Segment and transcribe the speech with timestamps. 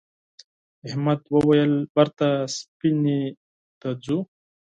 [0.87, 3.21] احمد وویل بېرته سفینې
[3.79, 4.17] ته ځو.